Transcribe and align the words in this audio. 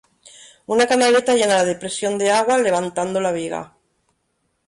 Una 0.75 0.87
canaleta 0.91 1.35
llena 1.35 1.59
la 1.59 1.63
depresión 1.65 2.17
de 2.17 2.31
agua, 2.31 2.57
levantando 2.57 3.21
la 3.21 3.31
viga. 3.31 3.75